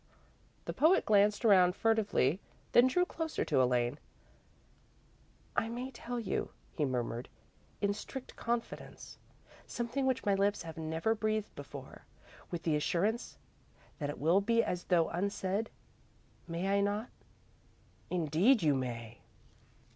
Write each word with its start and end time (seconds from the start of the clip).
The 0.65 0.73
poet 0.73 1.05
glanced 1.05 1.45
around 1.45 1.75
furtively, 1.75 2.39
then 2.71 2.87
drew 2.87 3.05
closer 3.05 3.45
to 3.45 3.61
Elaine. 3.61 3.99
"I 5.55 5.69
may 5.69 5.91
tell 5.91 6.19
you," 6.19 6.49
he 6.73 6.85
murmured, 6.85 7.29
"in 7.81 7.93
strict 7.93 8.35
confidence, 8.35 9.19
something 9.67 10.07
which 10.07 10.25
my 10.25 10.33
lips 10.33 10.63
have 10.63 10.75
never 10.75 11.13
breathed 11.13 11.53
before, 11.53 12.07
with 12.49 12.63
the 12.63 12.75
assurance 12.75 13.37
that 13.99 14.09
it 14.09 14.17
will 14.17 14.41
be 14.41 14.63
as 14.63 14.85
though 14.85 15.07
unsaid, 15.09 15.69
may 16.47 16.75
I 16.75 16.81
not?" 16.81 17.11
"Indeed 18.09 18.63
you 18.63 18.73
may!" 18.73 19.19